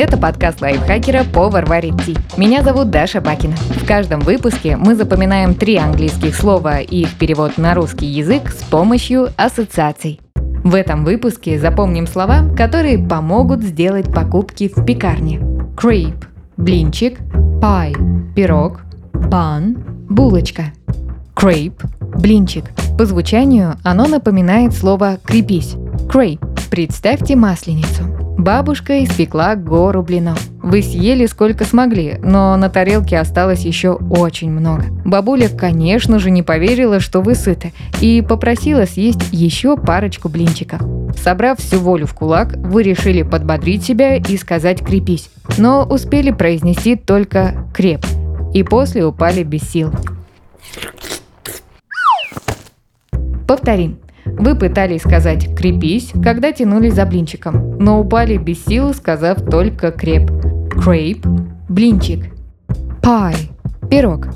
[0.00, 2.16] Это подкаст лайфхакера «Повар варит ти».
[2.36, 3.56] Меня зовут Даша Бакина.
[3.56, 8.62] В каждом выпуске мы запоминаем три английских слова и их перевод на русский язык с
[8.62, 10.20] помощью ассоциаций.
[10.62, 15.40] В этом выпуске запомним слова, которые помогут сделать покупки в пекарне.
[15.76, 16.26] Crepe–
[16.56, 17.18] блинчик,
[17.60, 20.66] pie– пирог, bun– булочка.
[21.34, 22.66] Crepe– блинчик.
[22.96, 25.74] По звучанию оно напоминает слово «крепись».
[26.08, 26.38] Crepe–
[26.70, 28.17] представьте масленицу.
[28.38, 30.40] Бабушка испекла гору блинов.
[30.62, 34.84] Вы съели сколько смогли, но на тарелке осталось еще очень много.
[35.04, 40.80] Бабуля, конечно же, не поверила, что вы сыты, и попросила съесть еще парочку блинчиков.
[41.20, 46.94] Собрав всю волю в кулак, вы решили подбодрить себя и сказать «крепись», но успели произнести
[46.94, 48.06] только «креп»,
[48.54, 49.90] и после упали без сил.
[53.48, 53.98] Повторим.
[54.24, 60.30] Вы пытались сказать «крепись», когда тянулись за блинчиком, но упали без сил, сказав только «креп».
[60.78, 61.26] Crepe–
[61.68, 62.32] блинчик.
[63.02, 63.50] Pie–
[63.90, 64.28] пирог.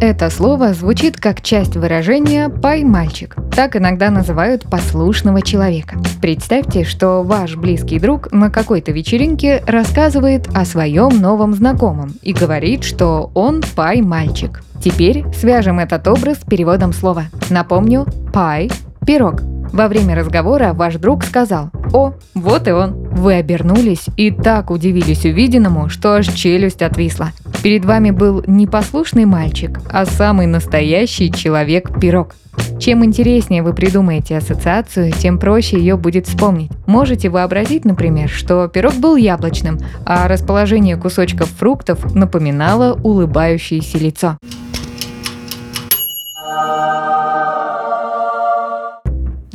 [0.00, 3.36] Это слово звучит как часть выражения «пай-мальчик».
[3.54, 5.96] Так иногда называют послушного человека.
[6.20, 12.82] Представьте, что ваш близкий друг на какой-то вечеринке рассказывает о своем новом знакомом и говорит,
[12.82, 14.64] что он пай-мальчик.
[14.82, 17.26] Теперь свяжем этот образ с переводом слова.
[17.48, 18.72] Напомню, пай
[19.06, 19.42] пирог.
[19.72, 23.08] Во время разговора ваш друг сказал «О, вот и он».
[23.12, 27.32] Вы обернулись и так удивились увиденному, что аж челюсть отвисла.
[27.62, 32.34] Перед вами был не послушный мальчик, а самый настоящий человек-пирог.
[32.78, 36.70] Чем интереснее вы придумаете ассоциацию, тем проще ее будет вспомнить.
[36.86, 44.38] Можете вообразить, например, что пирог был яблочным, а расположение кусочков фруктов напоминало улыбающееся лицо.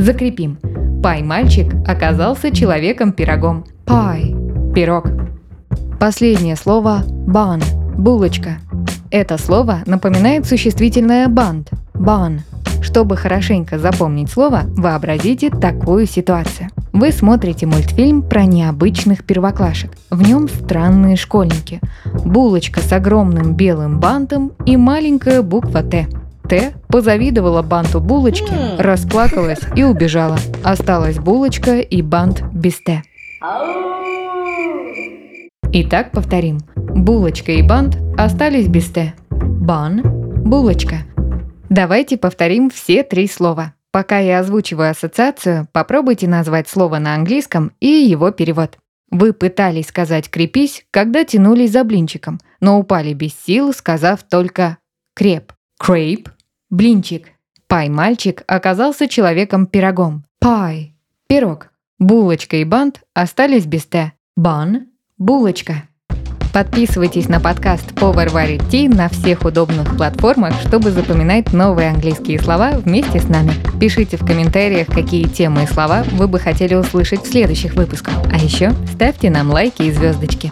[0.07, 0.57] Закрепим.
[1.03, 3.65] Пай-мальчик оказался человеком-пирогом.
[3.85, 4.33] Пай–
[4.73, 5.09] пирог.
[5.99, 7.61] Последнее слово– бан–
[7.97, 8.59] булочка.
[9.11, 12.39] Это слово напоминает существительное банд– бан.
[12.81, 16.69] Чтобы хорошенько запомнить слово, вообразите такую ситуацию.
[16.93, 19.91] Вы смотрите мультфильм про необычных первоклашек.
[20.09, 21.81] В нем странные школьники.
[22.23, 26.07] Булочка с огромным белым бантом и маленькая буква «Т».
[26.47, 30.37] Т позавидовала банту булочки, расплакалась и убежала.
[30.63, 33.03] Осталась булочка и бант без Т.
[35.73, 36.59] Итак, повторим.
[36.75, 39.13] Булочка и бант остались без Т.
[39.29, 40.01] Бан–
[40.45, 40.99] булочка.
[41.69, 43.73] Давайте повторим все три слова.
[43.91, 48.77] Пока я озвучиваю ассоциацию, попробуйте назвать слово на английском и его перевод.
[49.11, 54.77] Вы пытались сказать «крепись», когда тянулись за блинчиком, но упали без сил, сказав только
[55.13, 55.51] «креп».
[55.81, 56.31] Crepe
[56.69, 57.29] Блинчик.
[57.67, 60.25] Пай-мальчик оказался человеком-пирогом.
[60.39, 60.95] Пай.
[61.27, 61.69] Пирог.
[61.97, 64.11] Булочка и бант остались без «т».
[64.35, 64.87] Бан.
[65.17, 65.83] Булочка.
[66.53, 72.71] Подписывайтесь на подкаст «Повар варит ти» на всех удобных платформах, чтобы запоминать новые английские слова
[72.71, 73.53] вместе с нами.
[73.79, 78.15] Пишите в комментариях, какие темы и слова вы бы хотели услышать в следующих выпусках.
[78.29, 80.51] А еще ставьте нам лайки и звездочки.